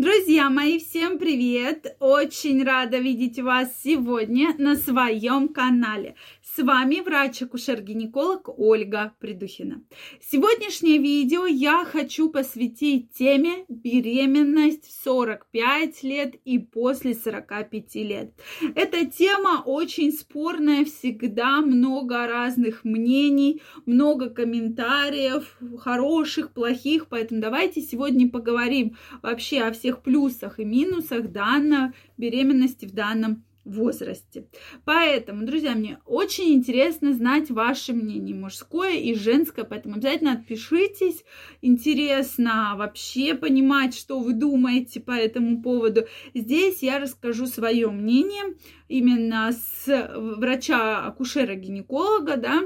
[0.00, 1.94] Друзья мои, всем привет!
[2.00, 6.14] Очень рада видеть вас сегодня на своем канале.
[6.56, 9.84] С вами врач-акушер-гинеколог Ольга Придухина.
[10.22, 18.32] Сегодняшнее видео я хочу посвятить теме беременность в 45 лет и после 45 лет.
[18.74, 28.30] Эта тема очень спорная, всегда много разных мнений, много комментариев, хороших, плохих, поэтому давайте сегодня
[28.30, 34.46] поговорим вообще о всех всех плюсах и минусах данной беременности в данном возрасте.
[34.84, 41.24] Поэтому, друзья, мне очень интересно знать ваше мнение, мужское и женское, поэтому обязательно отпишитесь.
[41.60, 46.06] Интересно вообще понимать, что вы думаете по этому поводу.
[46.34, 48.54] Здесь я расскажу свое мнение
[48.88, 52.62] именно с врача-акушера-гинеколога, да,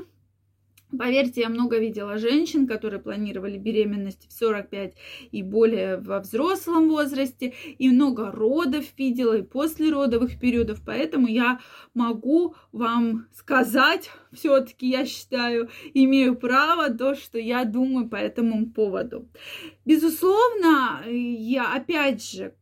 [0.98, 4.94] Поверьте, я много видела женщин, которые планировали беременность в 45
[5.30, 11.60] и более во взрослом возрасте, и много родов видела, и послеродовых периодов, поэтому я
[11.94, 19.28] могу вам сказать, все-таки я считаю, имею право то, что я думаю по этому поводу.
[19.84, 22.54] Безусловно, я опять же,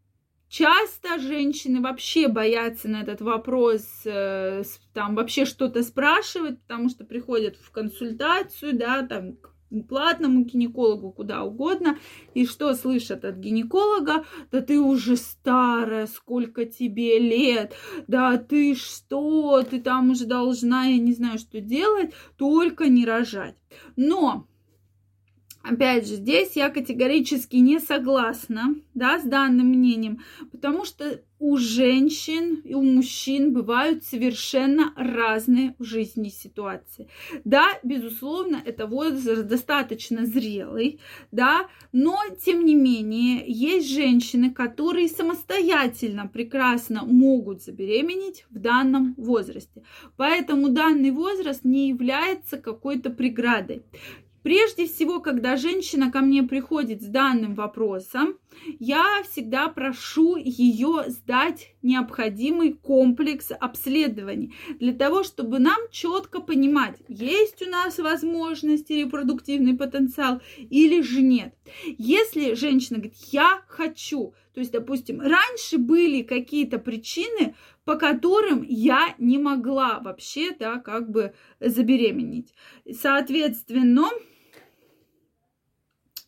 [0.53, 7.56] Часто женщины вообще боятся на этот вопрос, э, там вообще что-то спрашивать, потому что приходят
[7.56, 9.50] в консультацию, да, там к
[9.89, 11.97] платному гинекологу, куда угодно,
[12.34, 17.73] и что слышат от гинеколога, да ты уже старая, сколько тебе лет,
[18.06, 23.56] да ты что, ты там уже должна, я не знаю, что делать, только не рожать.
[23.97, 24.47] Но
[25.62, 32.60] Опять же, здесь я категорически не согласна да, с данным мнением, потому что у женщин
[32.64, 37.08] и у мужчин бывают совершенно разные в жизни ситуации.
[37.44, 41.00] Да, безусловно, это возраст достаточно зрелый,
[41.33, 49.83] да, но тем не менее есть женщины, которые самостоятельно прекрасно могут забеременеть в данном возрасте.
[50.16, 53.83] Поэтому данный возраст не является какой-то преградой.
[54.42, 58.39] Прежде всего, когда женщина ко мне приходит с данным вопросом,
[58.79, 67.63] я всегда прошу ее сдать необходимый комплекс обследований для того, чтобы нам четко понимать, есть
[67.63, 71.55] у нас возможности, репродуктивный потенциал или же нет.
[71.98, 77.55] Если женщина говорит, я хочу, то есть, допустим, раньше были какие-то причины,
[77.85, 82.55] по которым я не могла вообще, да, как бы забеременеть.
[82.92, 84.09] Соответственно,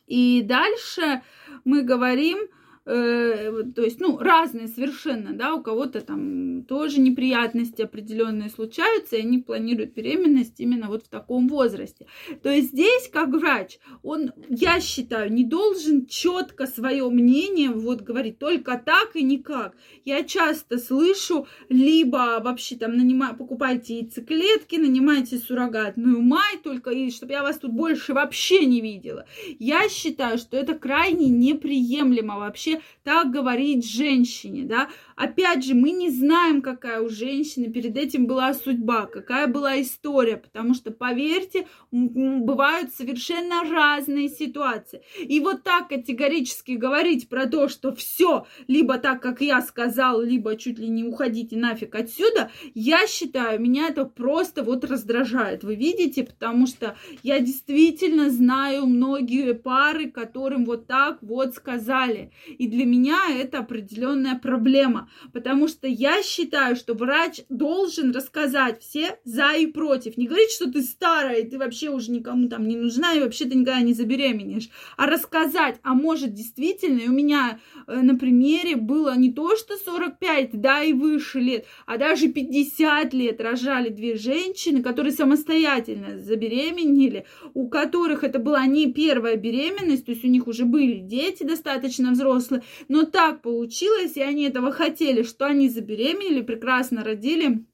[0.06, 1.22] и дальше
[1.64, 2.38] мы говорим
[2.86, 9.20] Э, то есть, ну, разные совершенно, да, у кого-то там тоже неприятности определенные случаются, и
[9.20, 12.06] они планируют беременность именно вот в таком возрасте.
[12.42, 18.38] То есть здесь, как врач, он, я считаю, не должен четко свое мнение вот говорить
[18.38, 19.74] только так и никак.
[20.04, 27.32] Я часто слышу, либо вообще там нанимаю, покупайте яйцеклетки, нанимайте суррогатную мать, только и чтобы
[27.32, 29.24] я вас тут больше вообще не видела.
[29.58, 34.88] Я считаю, что это крайне неприемлемо вообще так говорить женщине, да.
[35.16, 40.36] Опять же, мы не знаем, какая у женщины перед этим была судьба, какая была история,
[40.36, 45.02] потому что, поверьте, бывают совершенно разные ситуации.
[45.20, 50.56] И вот так категорически говорить про то, что все, либо так, как я сказал, либо
[50.56, 55.62] чуть ли не уходите нафиг отсюда, я считаю, меня это просто вот раздражает.
[55.62, 62.32] Вы видите, потому что я действительно знаю многие пары, которым вот так вот сказали.
[62.58, 69.18] И для меня это определенная проблема потому что я считаю, что врач должен рассказать все
[69.24, 70.16] за и против.
[70.16, 73.44] Не говорить, что ты старая, и ты вообще уже никому там не нужна, и вообще
[73.44, 78.76] ты никогда не забеременеешь, а рассказать, а может действительно, и у меня э, на примере
[78.76, 84.16] было не то, что 45, да, и выше лет, а даже 50 лет рожали две
[84.16, 90.46] женщины, которые самостоятельно забеременели, у которых это была не первая беременность, то есть у них
[90.46, 95.68] уже были дети достаточно взрослые, но так получилось, и они этого хотели хотели, что они
[95.68, 97.64] забеременели, прекрасно родили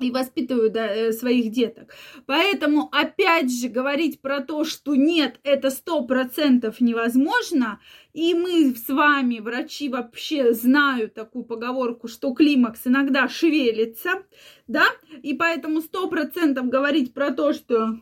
[0.00, 1.94] и воспитывают да, э, своих деток.
[2.26, 7.80] Поэтому, опять же, говорить про то, что нет, это сто процентов невозможно,
[8.12, 14.22] и мы с вами, врачи, вообще знают такую поговорку, что климакс иногда шевелится,
[14.66, 14.84] да,
[15.22, 18.00] и поэтому сто процентов говорить про то, что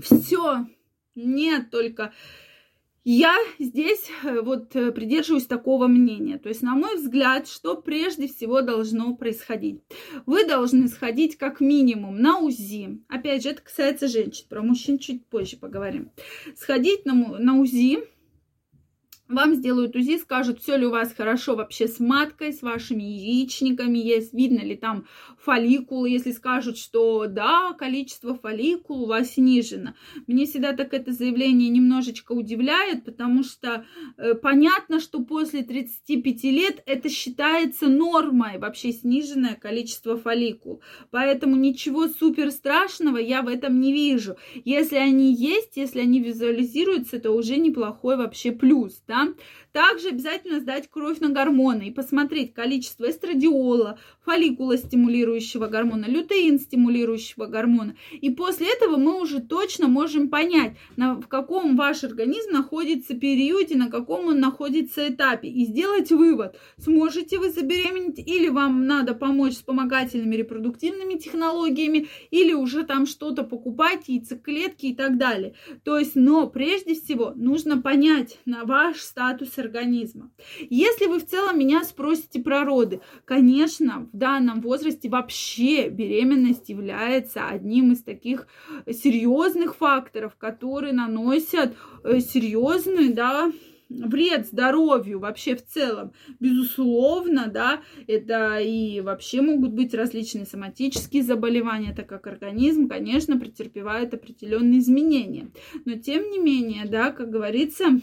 [0.00, 0.66] все,
[1.14, 2.12] нет, только
[3.04, 6.38] я здесь э, вот э, придерживаюсь такого мнения.
[6.38, 9.80] То есть, на мой взгляд, что прежде всего должно происходить?
[10.24, 13.00] Вы должны сходить как минимум на УЗИ.
[13.08, 14.46] Опять же, это касается женщин.
[14.48, 16.10] Про мужчин чуть позже поговорим.
[16.56, 18.04] Сходить на, на УЗИ,
[19.32, 23.98] вам сделают УЗИ, скажут, все ли у вас хорошо вообще с маткой, с вашими яичниками,
[23.98, 25.06] есть, видно ли там
[25.38, 29.94] фолликулы, если скажут, что да, количество фолликул у вас снижено.
[30.26, 33.84] Мне всегда так это заявление немножечко удивляет, потому что
[34.18, 40.82] э, понятно, что после 35 лет это считается нормой, вообще сниженное количество фолликул.
[41.10, 44.36] Поэтому ничего супер страшного я в этом не вижу.
[44.64, 49.21] Если они есть, если они визуализируются, это уже неплохой вообще плюс, да.
[49.72, 57.46] Также обязательно сдать кровь на гормоны и посмотреть количество эстрадиола, фолликула стимулирующего гормона, лютеин стимулирующего
[57.46, 57.96] гормона.
[58.12, 63.76] И после этого мы уже точно можем понять, на, в каком ваш организм находится периоде,
[63.76, 65.48] на каком он находится этапе.
[65.48, 72.84] И сделать вывод, сможете вы забеременеть или вам надо помочь вспомогательными репродуктивными технологиями, или уже
[72.84, 75.54] там что-то покупать, яйцеклетки и так далее.
[75.82, 80.30] То есть, но прежде всего нужно понять на ваш статус организма.
[80.70, 87.46] Если вы в целом меня спросите про роды, конечно, в данном возрасте вообще беременность является
[87.46, 88.46] одним из таких
[88.90, 93.52] серьезных факторов, которые наносят э, серьезный, да,
[93.90, 96.12] вред здоровью вообще в целом.
[96.40, 104.14] Безусловно, да, это и вообще могут быть различные соматические заболевания, так как организм, конечно, претерпевает
[104.14, 105.50] определенные изменения.
[105.84, 108.00] Но тем не менее, да, как говорится,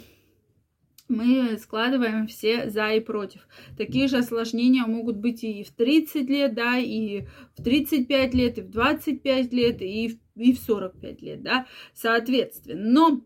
[1.10, 3.48] мы складываем все за и против.
[3.78, 7.26] Такие же осложнения могут быть и в 30 лет, да, и
[7.58, 12.90] в 35 лет, и в 25 лет, и в, и в 45 лет, да, соответственно.
[12.90, 13.26] Но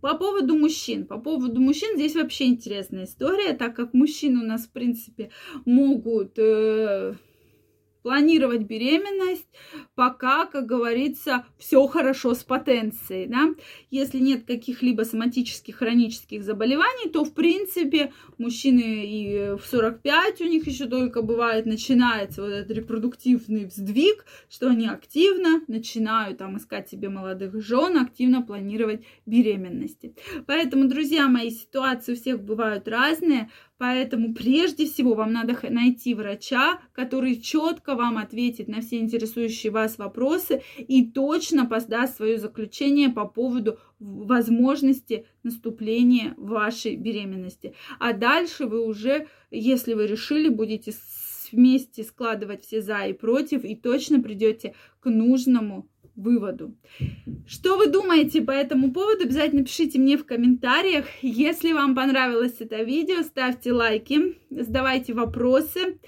[0.00, 1.06] по поводу мужчин.
[1.06, 5.30] По поводу мужчин здесь вообще интересная история, так как мужчины у нас, в принципе,
[5.64, 6.38] могут...
[6.38, 7.14] Э,
[8.02, 9.46] планировать беременность,
[9.94, 13.54] пока, как говорится, все хорошо с потенцией, да.
[13.90, 20.66] Если нет каких-либо соматических хронических заболеваний, то, в принципе, мужчины и в 45 у них
[20.66, 27.08] еще только бывает начинается вот этот репродуктивный вздвиг, что они активно начинают там искать себе
[27.08, 30.14] молодых жен, активно планировать беременности.
[30.46, 36.80] Поэтому, друзья мои, ситуации у всех бывают разные, Поэтому прежде всего вам надо найти врача,
[36.92, 43.26] который четко вам ответит на все интересующие вас вопросы и точно поздаст свое заключение по
[43.26, 47.74] поводу возможности наступления вашей беременности.
[47.98, 50.92] А дальше вы уже, если вы решили, будете
[51.50, 55.88] вместе складывать все за и против и точно придете к нужному
[56.22, 56.74] выводу.
[57.46, 59.24] Что вы думаете по этому поводу?
[59.24, 61.06] Обязательно пишите мне в комментариях.
[61.20, 65.98] Если вам понравилось это видео, ставьте лайки, задавайте вопросы.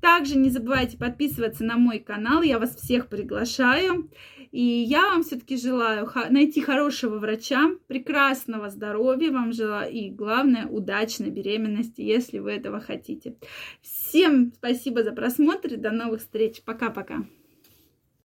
[0.00, 4.08] Также не забывайте подписываться на мой канал, я вас всех приглашаю.
[4.50, 11.30] И я вам все-таки желаю найти хорошего врача, прекрасного здоровья вам желаю и, главное, удачной
[11.30, 13.36] беременности, если вы этого хотите.
[13.82, 16.62] Всем спасибо за просмотр и до новых встреч.
[16.62, 17.26] Пока-пока.